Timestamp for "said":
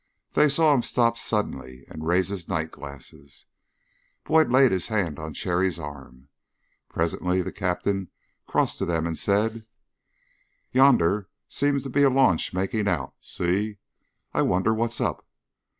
9.15-9.63